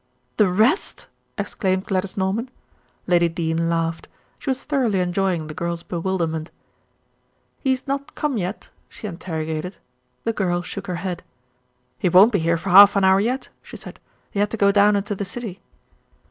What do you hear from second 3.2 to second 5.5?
Dene laughed. She was thoroughly enjoying